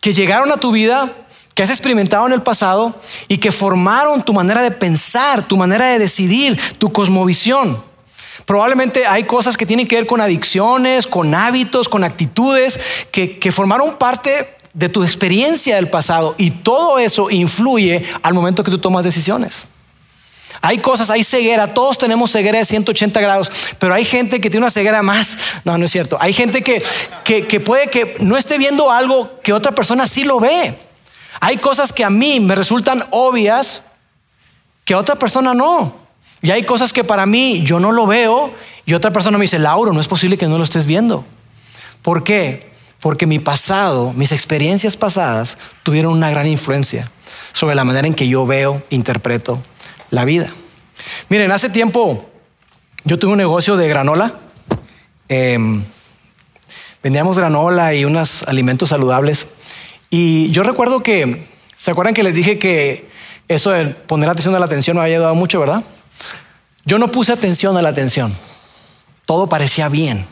[0.00, 1.12] que llegaron a tu vida,
[1.54, 5.86] que has experimentado en el pasado y que formaron tu manera de pensar, tu manera
[5.86, 7.91] de decidir, tu cosmovisión.
[8.46, 13.52] Probablemente hay cosas que tienen que ver con adicciones, con hábitos, con actitudes que, que
[13.52, 18.78] formaron parte de tu experiencia del pasado y todo eso influye al momento que tú
[18.78, 19.66] tomas decisiones.
[20.60, 24.64] Hay cosas, hay ceguera, todos tenemos ceguera de 180 grados, pero hay gente que tiene
[24.64, 25.36] una ceguera más.
[25.64, 26.18] No, no es cierto.
[26.20, 26.82] Hay gente que,
[27.24, 30.78] que, que, puede que no esté viendo algo que otra persona sí lo ve.
[31.40, 33.82] Hay cosas que a mí me resultan obvias
[34.84, 36.01] que a otra persona no.
[36.42, 38.52] Y hay cosas que para mí yo no lo veo
[38.84, 41.24] y otra persona me dice, Lauro, no es posible que no lo estés viendo.
[42.02, 42.60] ¿Por qué?
[43.00, 47.10] Porque mi pasado, mis experiencias pasadas tuvieron una gran influencia
[47.52, 49.60] sobre la manera en que yo veo, interpreto
[50.10, 50.48] la vida.
[51.28, 52.28] Miren, hace tiempo
[53.04, 54.34] yo tuve un negocio de granola.
[55.28, 55.58] Eh,
[57.02, 59.46] vendíamos granola y unos alimentos saludables.
[60.10, 63.08] Y yo recuerdo que, ¿se acuerdan que les dije que
[63.48, 65.84] eso de poner atención a la atención me había ayudado mucho, verdad?
[66.84, 68.34] Yo no puse atención a la atención.
[69.26, 70.26] Todo parecía bien.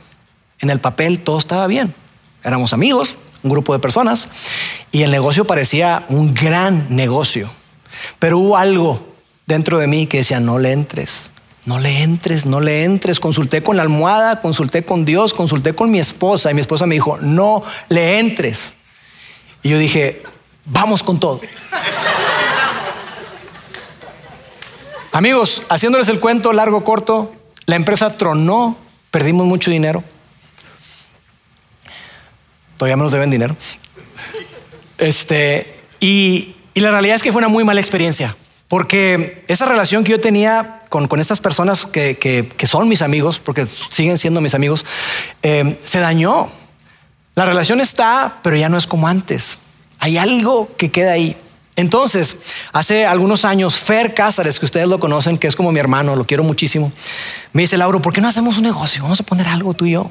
[0.60, 1.94] En el papel todo estaba bien.
[2.42, 4.28] Éramos amigos, un grupo de personas,
[4.92, 7.50] y el negocio parecía un gran negocio.
[8.18, 9.06] Pero hubo algo
[9.46, 11.30] dentro de mí que decía, no le entres,
[11.66, 13.20] no le entres, no le entres.
[13.20, 16.94] Consulté con la almohada, consulté con Dios, consulté con mi esposa, y mi esposa me
[16.94, 18.76] dijo, no le entres.
[19.62, 20.22] Y yo dije,
[20.64, 21.40] vamos con todo.
[25.12, 27.34] Amigos, haciéndoles el cuento largo, corto,
[27.66, 28.76] la empresa tronó,
[29.10, 30.04] perdimos mucho dinero.
[32.76, 33.56] Todavía nos deben dinero.
[34.98, 38.36] Este, y, la realidad es que fue una muy mala experiencia,
[38.68, 44.16] porque esa relación que yo tenía con, estas personas que, son mis amigos, porque siguen
[44.16, 44.86] siendo mis amigos,
[45.42, 46.50] eh, se dañó.
[47.34, 49.58] La relación está, pero ya no es como antes.
[49.98, 51.36] Hay algo que queda ahí.
[51.80, 52.36] Entonces,
[52.72, 56.26] hace algunos años, Fer Cázares, que ustedes lo conocen, que es como mi hermano, lo
[56.26, 56.92] quiero muchísimo,
[57.54, 59.02] me dice, Lauro, ¿por qué no hacemos un negocio?
[59.02, 60.10] Vamos a poner algo tú y yo.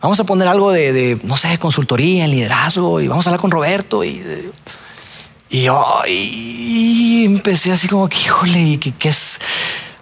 [0.00, 3.52] Vamos a poner algo de, no sé, consultoría, en liderazgo, y vamos a hablar con
[3.52, 4.02] Roberto.
[4.02, 4.20] Y,
[5.48, 9.38] y yo empecé así como que, híjole, que, es,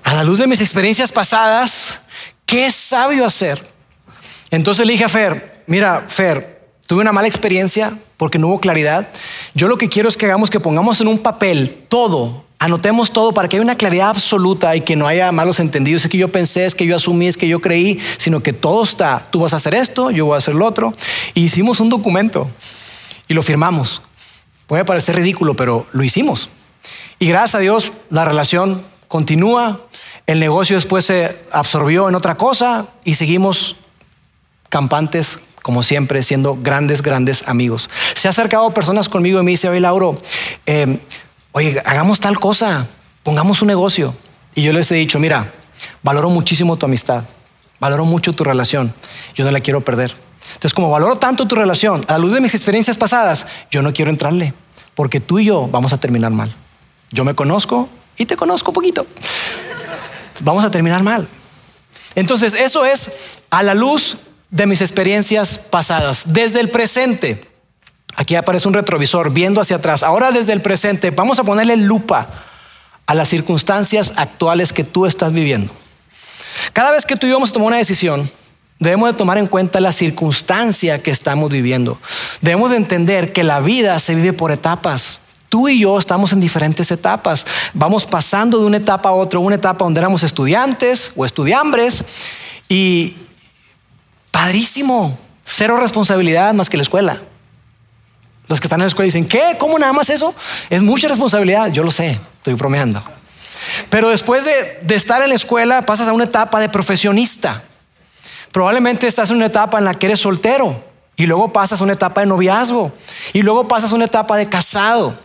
[0.04, 2.00] a la luz de mis experiencias pasadas,
[2.46, 3.62] ¿qué es sabio hacer?
[4.50, 6.55] Entonces le dije a Fer, mira, Fer,
[6.86, 9.08] Tuve una mala experiencia porque no hubo claridad.
[9.54, 13.32] Yo lo que quiero es que hagamos que pongamos en un papel todo, anotemos todo
[13.32, 16.04] para que haya una claridad absoluta y que no haya malos entendidos.
[16.04, 18.84] Es que yo pensé, es que yo asumí, es que yo creí, sino que todo
[18.84, 19.26] está.
[19.30, 20.92] Tú vas a hacer esto, yo voy a hacer lo otro.
[21.34, 22.48] Y hicimos un documento
[23.26, 24.02] y lo firmamos.
[24.68, 26.50] Puede parecer ridículo, pero lo hicimos.
[27.18, 29.80] Y gracias a Dios la relación continúa.
[30.26, 33.76] El negocio después se absorbió en otra cosa y seguimos
[34.68, 37.90] campantes como siempre, siendo grandes, grandes amigos.
[38.14, 40.16] Se ha acercado personas conmigo y me dice, oye, Lauro,
[40.64, 41.00] em,
[41.50, 42.86] oye, hagamos tal cosa,
[43.24, 44.14] pongamos un negocio.
[44.54, 45.52] Y yo les he dicho, mira,
[46.04, 47.24] valoro muchísimo tu amistad,
[47.80, 48.94] valoro mucho tu relación,
[49.34, 50.14] yo no la quiero perder.
[50.50, 53.92] Entonces, como valoro tanto tu relación, a la luz de mis experiencias pasadas, yo no
[53.92, 54.54] quiero entrarle,
[54.94, 56.54] porque tú y yo vamos a terminar mal.
[57.10, 59.04] Yo me conozco y te conozco poquito.
[60.44, 61.26] Vamos a terminar mal.
[62.14, 63.10] Entonces, eso es
[63.50, 64.16] a la luz
[64.50, 67.44] de mis experiencias pasadas, desde el presente.
[68.16, 70.02] Aquí aparece un retrovisor viendo hacia atrás.
[70.02, 72.28] Ahora desde el presente vamos a ponerle lupa
[73.06, 75.72] a las circunstancias actuales que tú estás viviendo.
[76.72, 78.30] Cada vez que tú y yo vamos a una decisión,
[78.78, 81.98] debemos de tomar en cuenta la circunstancia que estamos viviendo.
[82.40, 85.20] Debemos de entender que la vida se vive por etapas.
[85.48, 87.46] Tú y yo estamos en diferentes etapas.
[87.72, 92.04] Vamos pasando de una etapa a otra, una etapa donde éramos estudiantes o estudiambres
[92.68, 93.16] y
[94.36, 95.18] Padrísimo.
[95.46, 97.22] Cero responsabilidad más que la escuela.
[98.48, 99.56] Los que están en la escuela dicen, ¿qué?
[99.58, 100.34] ¿Cómo nada más eso?
[100.68, 101.72] Es mucha responsabilidad.
[101.72, 103.02] Yo lo sé, estoy bromeando.
[103.88, 107.62] Pero después de, estar en la escuela pasas a una etapa de profesionista.
[108.52, 110.84] Probablemente estás en una etapa en la que eres soltero
[111.16, 112.92] y luego pasas a una etapa de noviazgo
[113.32, 115.18] y luego pasas a una etapa de casado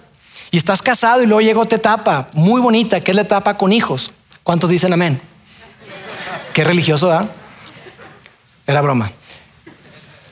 [0.51, 3.73] y estás casado y luego llega otra etapa muy bonita que es la etapa con
[3.73, 4.13] hijos.
[4.43, 5.19] ¿Cuántos dicen amén?
[6.53, 7.29] Qué religioso, ¿verdad?
[8.71, 9.11] Era broma.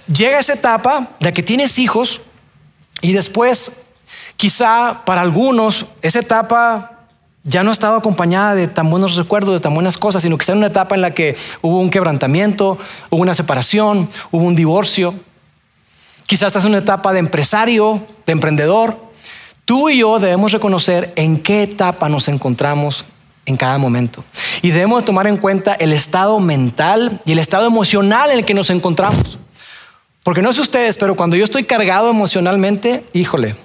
[0.08, 2.22] Llega esa etapa de que tienes hijos
[3.02, 3.74] y después,
[4.38, 7.00] quizá para algunos, esa etapa
[7.44, 10.54] ya no estaba acompañada de tan buenos recuerdos, de tan buenas cosas, sino que está
[10.54, 12.78] en una etapa en la que hubo un quebrantamiento,
[13.10, 15.14] hubo una separación, hubo un divorcio.
[16.26, 18.98] Quizás estás en una etapa de empresario, de emprendedor.
[19.66, 23.04] Tú y yo debemos reconocer en qué etapa nos encontramos
[23.46, 24.24] en cada momento.
[24.62, 28.54] Y debemos tomar en cuenta el estado mental y el estado emocional en el que
[28.54, 29.40] nos encontramos.
[30.24, 33.56] Porque no sé ustedes, pero cuando yo estoy cargado emocionalmente, híjole,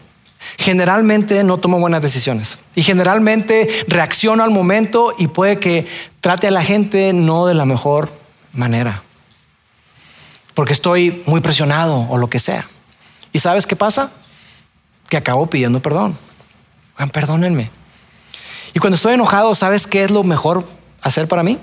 [0.58, 2.58] generalmente no tomo buenas decisiones.
[2.74, 5.86] Y generalmente reacciono al momento y puede que
[6.20, 8.10] trate a la gente no de la mejor
[8.52, 9.02] manera.
[10.54, 12.68] Porque estoy muy presionado o lo que sea.
[13.32, 14.10] ¿Y sabes qué pasa?
[15.08, 16.16] Que acabo pidiendo perdón.
[17.12, 17.70] perdónenme.
[18.74, 20.66] Y cuando estoy enojado, ¿sabes qué es lo mejor
[21.00, 21.58] hacer para mí?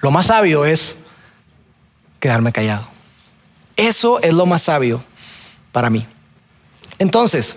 [0.00, 0.98] Lo más sabio es
[2.20, 2.86] quedarme callado.
[3.76, 5.02] Eso es lo más sabio
[5.72, 6.06] para mí.
[6.98, 7.56] Entonces,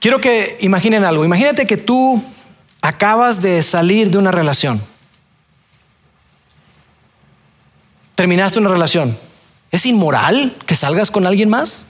[0.00, 1.22] quiero que imaginen algo.
[1.24, 2.22] Imagínate que tú
[2.80, 4.82] acabas de salir de una relación.
[8.14, 9.18] Terminaste una relación.
[9.70, 11.84] ¿Es inmoral que salgas con alguien más?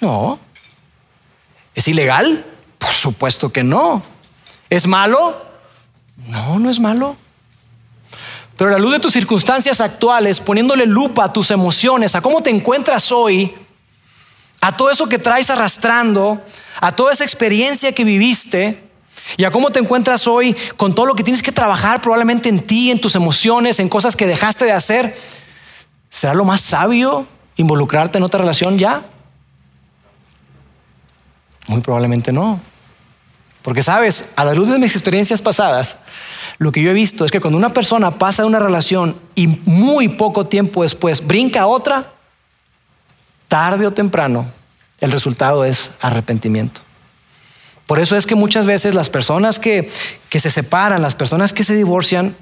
[0.00, 0.38] No.
[1.74, 2.46] ¿Es ilegal?
[2.78, 4.02] Por supuesto que no.
[4.70, 5.44] ¿Es malo?
[6.26, 7.16] No, no es malo.
[8.56, 12.42] Pero a la luz de tus circunstancias actuales, poniéndole lupa a tus emociones, a cómo
[12.42, 13.54] te encuentras hoy,
[14.60, 16.42] a todo eso que traes arrastrando,
[16.80, 18.82] a toda esa experiencia que viviste
[19.36, 22.60] y a cómo te encuentras hoy con todo lo que tienes que trabajar probablemente en
[22.60, 25.16] ti, en tus emociones, en cosas que dejaste de hacer,
[26.10, 27.26] ¿será lo más sabio
[27.56, 29.06] involucrarte en otra relación ya?
[31.68, 32.60] Muy probablemente no.
[33.62, 35.98] Porque sabes, a la luz de mis experiencias pasadas,
[36.58, 39.46] lo que yo he visto es que cuando una persona pasa de una relación y
[39.46, 42.12] muy poco tiempo después brinca a otra,
[43.48, 44.50] tarde o temprano,
[45.00, 46.80] el resultado es arrepentimiento.
[47.86, 49.90] Por eso es que muchas veces las personas que,
[50.28, 52.36] que se separan, las personas que se divorcian,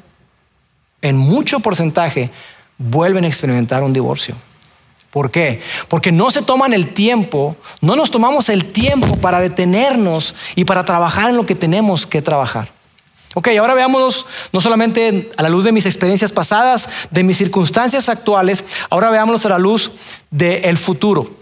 [1.02, 2.30] en mucho porcentaje
[2.78, 4.34] vuelven a experimentar un divorcio.
[5.16, 5.62] ¿Por qué?
[5.88, 10.84] Porque no se toman el tiempo, no nos tomamos el tiempo para detenernos y para
[10.84, 12.70] trabajar en lo que tenemos que trabajar.
[13.34, 18.10] Ok, ahora veámonos no solamente a la luz de mis experiencias pasadas, de mis circunstancias
[18.10, 19.90] actuales, ahora veámonos a la luz
[20.30, 21.34] del futuro,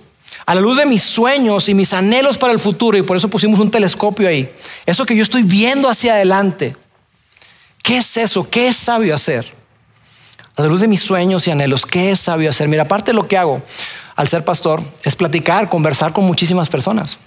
[0.46, 3.26] a la luz de mis sueños y mis anhelos para el futuro, y por eso
[3.28, 4.48] pusimos un telescopio ahí.
[4.86, 6.76] Eso que yo estoy viendo hacia adelante.
[7.82, 8.48] ¿Qué es eso?
[8.48, 9.52] ¿Qué es sabio hacer?
[10.56, 12.68] A la luz de mis sueños y anhelos, ¿qué es sabio hacer?
[12.68, 13.62] Mira, aparte de lo que hago
[14.14, 17.18] al ser pastor es platicar, conversar con muchísimas personas.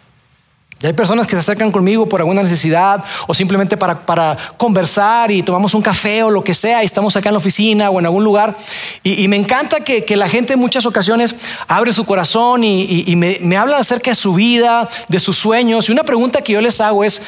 [0.79, 5.31] Y hay personas que se acercan conmigo por alguna necesidad o simplemente para, para, conversar
[5.31, 7.99] y tomamos un café o lo que sea y estamos acá en la oficina o
[7.99, 8.55] en algún lugar.
[9.01, 11.35] Y, me encanta que, la gente en muchas ocasiones
[11.67, 15.89] abre su corazón y, y me, me hablan acerca de su vida, de sus sueños.
[15.89, 17.21] Y una pregunta que yo les hago es,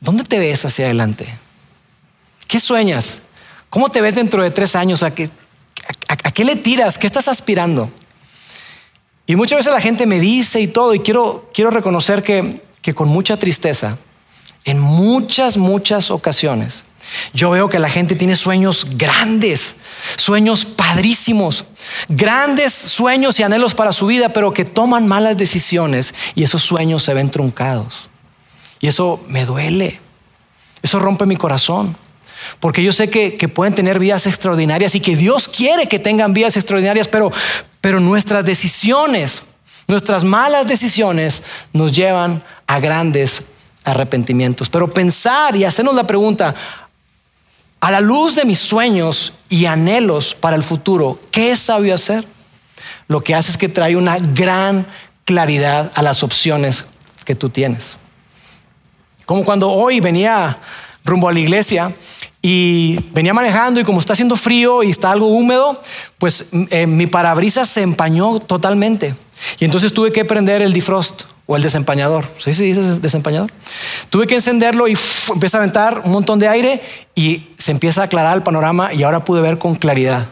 [0.00, 1.26] ¿dónde te ves hacia adelante?
[2.48, 3.22] ¿Qué sueñas?
[3.70, 5.02] ¿Cómo te ves dentro de tres años?
[5.02, 5.28] ¿A qué,
[6.08, 6.98] a, qué le tiras?
[6.98, 7.90] ¿Qué estás aspirando?
[9.26, 12.94] Y muchas veces la gente me dice y todo, y quiero, quiero reconocer que, que
[12.94, 13.98] con mucha tristeza,
[14.64, 16.84] en muchas, muchas ocasiones,
[17.32, 19.76] yo veo que la gente tiene sueños grandes,
[20.16, 21.64] sueños padrísimos,
[22.08, 27.02] grandes sueños y anhelos para su vida, pero que toman malas decisiones y esos sueños
[27.02, 28.08] se ven truncados.
[28.80, 30.00] Y eso me duele,
[30.82, 31.96] eso rompe mi corazón.
[32.60, 36.56] Porque yo sé que, pueden tener vidas extraordinarias y que Dios quiere que tengan vidas
[36.56, 37.32] extraordinarias, pero,
[37.80, 39.42] pero nuestras decisiones,
[39.86, 43.42] nuestras malas decisiones nos llevan a grandes
[43.84, 44.68] arrepentimientos.
[44.68, 46.54] Pero pensar y hacernos la pregunta,
[47.80, 52.26] a la luz de mis sueños y anhelos para el futuro, ¿qué es sabio hacer?
[53.06, 54.86] Lo que hace es que trae una gran
[55.24, 56.84] claridad a las opciones
[57.24, 57.96] que tú tienes.
[59.26, 60.58] Como cuando hoy venía
[61.04, 61.94] rumbo a la iglesia
[62.40, 65.80] y venía manejando y como está haciendo frío y está algo húmedo,
[66.18, 69.14] pues eh, mi parabrisas se empañó totalmente.
[69.58, 72.26] Y entonces tuve que prender el defrost o el desempañador.
[72.38, 73.50] ¿Sí se dice desempañador?
[74.10, 74.96] Tuve que encenderlo y
[75.32, 76.82] empieza a aventar un montón de aire
[77.14, 80.28] y se empieza a aclarar el panorama y ahora pude ver con claridad.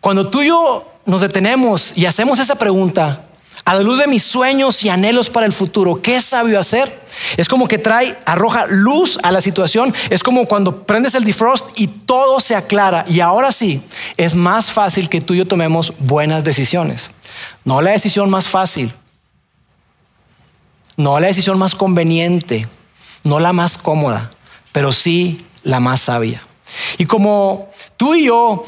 [0.00, 3.26] Cuando tú y yo nos detenemos y hacemos esa pregunta,
[3.70, 7.02] a la luz de mis sueños y anhelos para el futuro, ¿qué sabio hacer?
[7.36, 9.94] Es como que trae, arroja luz a la situación.
[10.10, 13.04] Es como cuando prendes el defrost y todo se aclara.
[13.06, 13.80] Y ahora sí,
[14.16, 17.12] es más fácil que tú y yo tomemos buenas decisiones.
[17.64, 18.92] No la decisión más fácil,
[20.96, 22.66] no la decisión más conveniente,
[23.22, 24.30] no la más cómoda,
[24.72, 26.42] pero sí la más sabia.
[26.98, 28.64] Y como tú y yo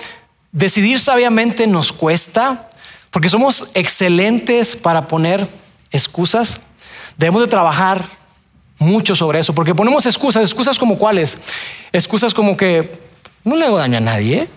[0.53, 2.69] decidir sabiamente nos cuesta,
[3.13, 5.47] porque somos excelentes para poner
[5.91, 6.61] excusas.
[7.19, 8.03] Debemos de trabajar
[8.79, 11.37] mucho sobre eso, porque ponemos excusas, excusas como cuáles,
[11.93, 12.99] excusas como que
[13.45, 14.49] no le hago daño a nadie.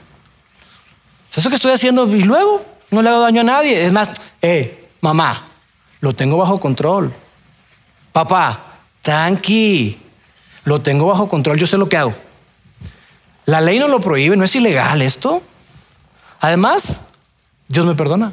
[1.36, 3.86] Eso que estoy haciendo y luego no le hago daño a nadie.
[3.86, 4.10] Es más,
[4.42, 5.50] eh, mamá,
[6.00, 7.14] lo tengo bajo control.
[8.14, 10.00] Papá, tranqui,
[10.64, 12.16] lo tengo bajo control, yo sé lo que hago.
[13.46, 15.44] La ley no lo prohíbe, no es ilegal esto.
[16.40, 17.02] Además,
[17.68, 18.32] Dios me perdona.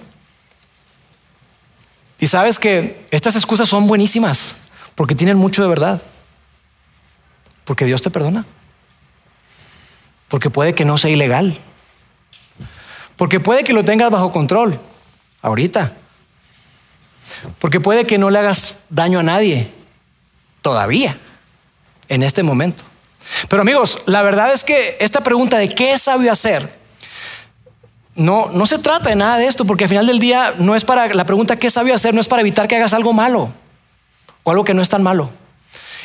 [2.23, 4.55] Y sabes que estas excusas son buenísimas
[4.95, 6.01] porque tienen mucho de verdad.
[7.65, 8.47] Porque Dios te perdona.
[10.29, 11.59] Porque puede que no sea ilegal.
[13.17, 14.79] Porque puede que lo tengas bajo control
[15.41, 15.95] ahorita.
[17.59, 19.73] Porque puede que no le hagas daño a nadie
[20.61, 21.19] todavía,
[22.09, 22.85] en este momento.
[23.49, 26.82] Pero amigos, la verdad es que esta pregunta de qué es sabio hacer
[28.15, 30.85] no, no se trata de nada de esto, porque al final del día no es
[30.85, 33.51] para la pregunta qué sabio hacer, no es para evitar que hagas algo malo
[34.43, 35.31] o algo que no es tan malo.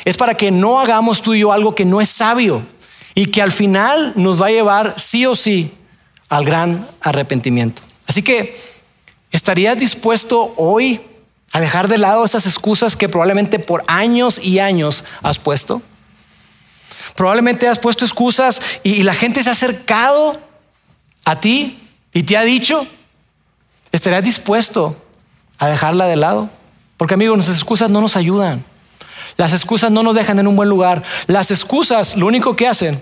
[0.04, 2.62] Es para que no hagamos tú y yo algo que no es sabio
[3.14, 5.72] y que al final nos va a llevar sí o sí
[6.28, 7.82] al gran arrepentimiento.
[8.06, 8.58] Así que,
[9.30, 11.00] ¿estarías dispuesto hoy
[11.52, 15.82] a dejar de lado esas excusas que probablemente por años y años has puesto?
[17.16, 20.40] Probablemente has puesto excusas y la gente se ha acercado
[21.24, 21.78] a ti
[22.12, 22.86] y te ha dicho,
[23.92, 24.96] ¿estarías dispuesto
[25.58, 26.50] a dejarla de lado?
[26.96, 28.64] Porque amigos, nuestras excusas no nos ayudan.
[29.36, 31.02] Las excusas no nos dejan en un buen lugar.
[31.26, 33.00] Las excusas lo único que hacen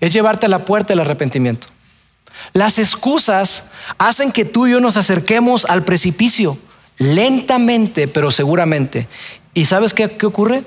[0.00, 1.66] es llevarte a la puerta del arrepentimiento.
[2.52, 3.64] Las excusas
[3.98, 6.58] hacen que tú y yo nos acerquemos al precipicio
[6.98, 9.08] lentamente, pero seguramente.
[9.54, 10.62] ¿Y sabes qué ocurre?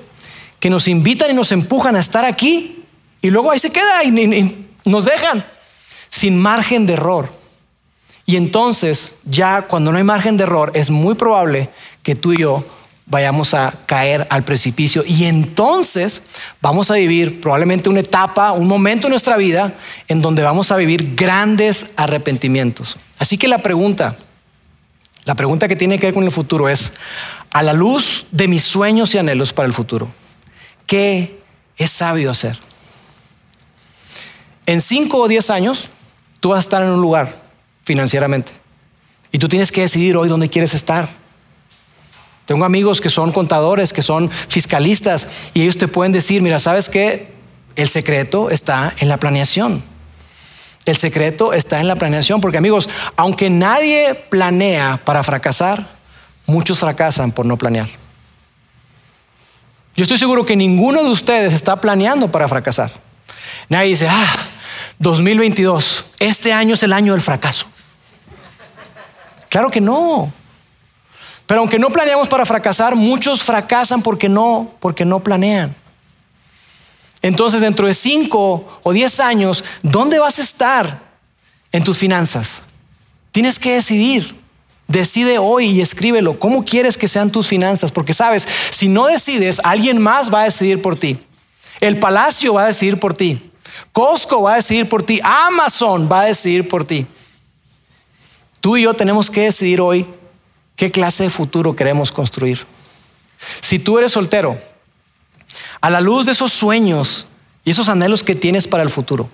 [0.60, 2.84] Que nos invitan y nos empujan a estar aquí
[3.22, 5.44] y luego ahí se queda y nos dejan
[6.08, 7.39] sin margen de error.
[8.30, 11.68] Y entonces, ya cuando no hay margen de error, es muy probable
[12.04, 12.64] que tú y yo
[13.06, 16.22] vayamos a caer al precipicio y entonces
[16.62, 19.74] vamos a vivir probablemente una etapa, un momento en nuestra vida
[20.06, 22.98] en donde vamos a vivir grandes arrepentimientos.
[23.18, 24.16] Así que la pregunta,
[25.24, 26.92] la pregunta que tiene que ver con el futuro es,
[27.50, 30.08] a la luz de mis sueños y anhelos para el futuro,
[30.86, 31.40] ¿qué
[31.76, 32.56] es sabio hacer?
[34.66, 35.88] En cinco o diez años,
[36.38, 37.49] tú vas a estar en un lugar
[37.84, 38.52] financieramente
[39.32, 41.08] y tú tienes que decidir hoy dónde quieres estar.
[42.46, 46.88] Tengo amigos que son contadores, que son fiscalistas y ellos te pueden decir, mira, ¿sabes
[46.88, 47.28] qué?
[47.76, 49.84] El secreto está en la planeación.
[50.84, 55.86] El secreto está en la planeación, porque amigos, aunque nadie planea para fracasar,
[56.46, 57.88] muchos fracasan por no planear.
[59.94, 62.90] Yo estoy seguro que ninguno de ustedes está planeando para fracasar.
[63.68, 64.34] Nadie dice, ah,
[64.98, 67.66] 2022, este año es el año del fracaso.
[69.48, 70.32] Claro que no.
[71.46, 75.74] Pero aunque no planeamos para fracasar, muchos fracasan porque no, porque no planean.
[77.22, 81.00] Entonces, dentro de cinco o diez años, ¿dónde vas a estar
[81.72, 82.62] en tus finanzas?
[83.32, 84.38] Tienes que decidir.
[84.86, 86.38] Decide hoy y escríbelo.
[86.38, 87.92] ¿Cómo quieres que sean tus finanzas?
[87.92, 91.18] Porque sabes, si no decides, alguien más va a decidir por ti.
[91.80, 93.49] El palacio va a decidir por ti.
[93.92, 97.06] Costco va a decidir por ti, Amazon va a decidir por ti.
[98.60, 100.06] Tú y yo tenemos que decidir hoy
[100.76, 102.66] qué clase de futuro queremos construir.
[103.38, 104.60] Si tú eres soltero,
[105.80, 107.26] a la luz de esos sueños
[107.64, 109.28] y esos anhelos que tienes para el futuro,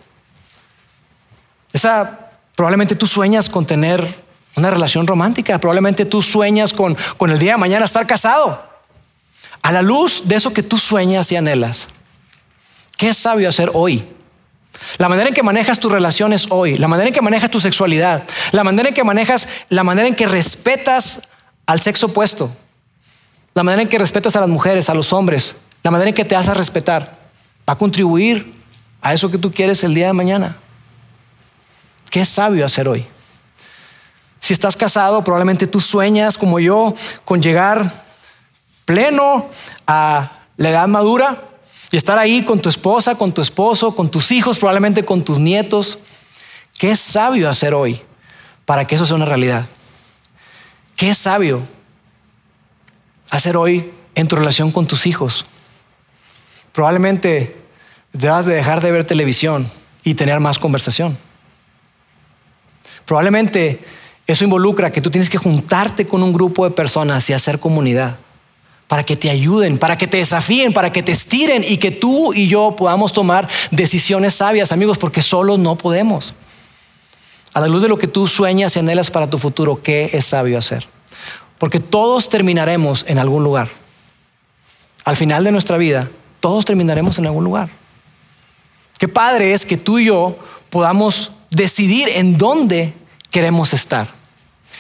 [1.72, 4.24] esa probablemente tú sueñas con tener
[4.54, 8.64] una relación romántica, probablemente tú sueñas con, con el día de mañana estar casado.
[9.62, 11.88] A la luz de eso que tú sueñas y anhelas,
[12.96, 14.15] ¿qué es sabio hacer hoy?
[14.98, 18.24] La manera en que manejas tus relaciones hoy, la manera en que manejas tu sexualidad,
[18.52, 21.20] la manera en que manejas, la manera en que respetas
[21.66, 22.54] al sexo opuesto,
[23.54, 26.24] la manera en que respetas a las mujeres, a los hombres, la manera en que
[26.24, 27.16] te haces respetar,
[27.68, 28.54] va a contribuir
[29.02, 30.56] a eso que tú quieres el día de mañana.
[32.10, 33.06] ¿Qué sabio hacer hoy?
[34.40, 37.90] Si estás casado, probablemente tú sueñas como yo con llegar
[38.84, 39.48] pleno
[39.86, 41.42] a la edad madura
[41.90, 45.38] y estar ahí con tu esposa, con tu esposo, con tus hijos, probablemente con tus
[45.38, 45.98] nietos.
[46.78, 48.00] ¿Qué es sabio hacer hoy
[48.64, 49.66] para que eso sea una realidad?
[50.96, 51.62] ¿Qué es sabio
[53.30, 55.46] hacer hoy en tu relación con tus hijos?
[56.72, 57.56] Probablemente
[58.12, 59.70] debas de dejar de ver televisión
[60.02, 61.16] y tener más conversación.
[63.04, 63.84] Probablemente
[64.26, 68.18] eso involucra que tú tienes que juntarte con un grupo de personas y hacer comunidad
[68.88, 72.32] para que te ayuden, para que te desafíen, para que te estiren y que tú
[72.32, 76.34] y yo podamos tomar decisiones sabias, amigos, porque solos no podemos.
[77.52, 80.26] A la luz de lo que tú sueñas y anhelas para tu futuro, ¿qué es
[80.26, 80.86] sabio hacer?
[81.58, 83.68] Porque todos terminaremos en algún lugar.
[85.04, 86.10] Al final de nuestra vida,
[86.40, 87.68] todos terminaremos en algún lugar.
[88.98, 90.36] Qué padre es que tú y yo
[90.70, 92.92] podamos decidir en dónde
[93.30, 94.15] queremos estar.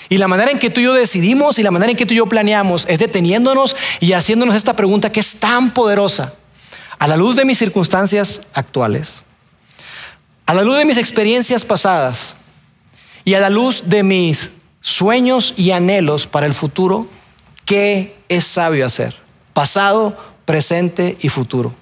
[0.08, 2.14] Y la manera en que tú y yo decidimos y la manera en que tú
[2.14, 6.34] y yo planeamos es deteniéndonos y haciéndonos esta pregunta que es tan poderosa.
[6.98, 9.22] A la luz de mis circunstancias actuales,
[10.46, 12.34] a la luz de mis experiencias pasadas
[13.24, 14.50] y a la luz de mis
[14.80, 17.08] sueños y anhelos para el futuro,
[17.64, 19.16] ¿qué es sabio hacer?
[19.52, 21.74] Pasado, presente y futuro.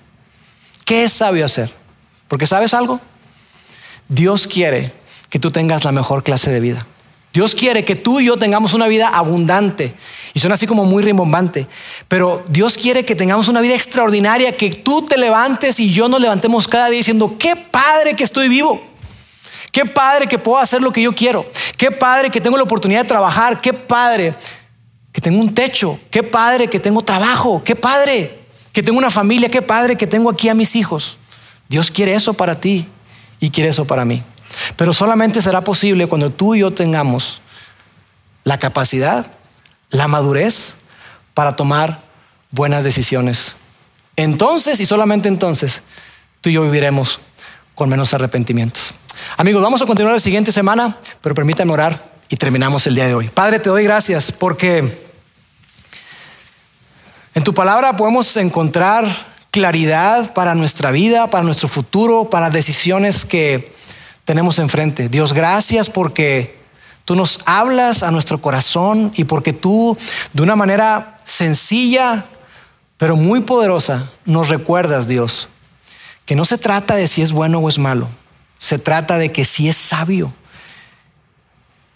[0.84, 1.72] ¿Qué es sabio hacer?
[2.28, 3.00] Porque sabes algo?
[4.08, 4.92] Dios quiere
[5.28, 6.86] que tú tengas la mejor clase de vida.
[7.34, 9.92] Dios quiere que tú y yo tengamos una vida abundante.
[10.34, 11.66] Y suena así como muy rimbombante.
[12.06, 16.20] Pero Dios quiere que tengamos una vida extraordinaria, que tú te levantes y yo nos
[16.20, 18.80] levantemos cada día diciendo, qué padre que estoy vivo.
[19.72, 21.44] Qué padre que puedo hacer lo que yo quiero.
[21.76, 23.60] Qué padre que tengo la oportunidad de trabajar.
[23.60, 24.32] Qué padre
[25.10, 25.98] que tengo un techo.
[26.12, 27.62] Qué padre que tengo trabajo.
[27.64, 28.38] Qué padre
[28.72, 29.48] que tengo una familia.
[29.48, 31.18] Qué padre que tengo aquí a mis hijos.
[31.68, 32.86] Dios quiere eso para ti
[33.40, 34.22] y quiere eso para mí.
[34.76, 37.40] Pero solamente será posible cuando tú y yo tengamos
[38.44, 39.26] la capacidad,
[39.90, 40.76] la madurez
[41.32, 42.02] para tomar
[42.50, 43.54] buenas decisiones.
[44.16, 45.82] Entonces y solamente entonces
[46.40, 47.20] tú y yo viviremos
[47.74, 48.94] con menos arrepentimientos.
[49.36, 53.14] Amigos, vamos a continuar la siguiente semana, pero permítanme orar y terminamos el día de
[53.14, 53.28] hoy.
[53.28, 55.08] Padre, te doy gracias porque
[57.34, 59.06] en tu palabra podemos encontrar
[59.50, 63.74] claridad para nuestra vida, para nuestro futuro, para decisiones que
[64.24, 65.08] tenemos enfrente.
[65.08, 66.58] Dios, gracias porque
[67.04, 69.96] tú nos hablas a nuestro corazón y porque tú
[70.32, 72.26] de una manera sencilla,
[72.96, 75.48] pero muy poderosa, nos recuerdas, Dios,
[76.24, 78.08] que no se trata de si es bueno o es malo,
[78.58, 80.32] se trata de que si es sabio.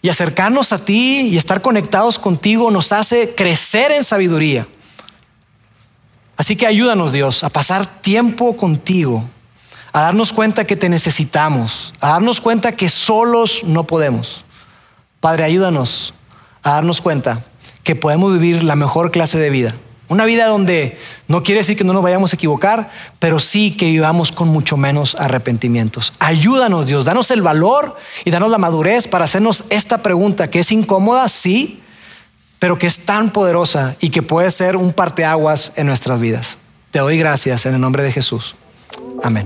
[0.01, 4.65] Y acercarnos a ti y estar conectados contigo nos hace crecer en sabiduría,
[6.39, 9.25] Así que ayúdanos Dios a pasar tiempo contigo,
[9.91, 14.45] a darnos cuenta que te necesitamos, a darnos cuenta que solos no podemos.
[15.19, 16.13] Padre, ayúdanos
[16.63, 17.43] a darnos cuenta
[17.83, 19.73] que podemos vivir la mejor clase de vida.
[20.09, 23.85] Una vida donde no quiere decir que no nos vayamos a equivocar, pero sí que
[23.85, 26.13] vivamos con mucho menos arrepentimientos.
[26.19, 30.71] Ayúdanos Dios, danos el valor y danos la madurez para hacernos esta pregunta que es
[30.71, 31.83] incómoda, sí,
[32.57, 36.57] pero que es tan poderosa y que puede ser un parteaguas en nuestras vidas.
[36.89, 38.55] Te doy gracias en el nombre de Jesús.
[39.21, 39.45] Amén.